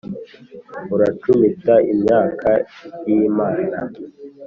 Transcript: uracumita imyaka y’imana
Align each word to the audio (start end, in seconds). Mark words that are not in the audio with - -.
uracumita 0.95 1.75
imyaka 1.93 2.49
y’imana 3.07 3.79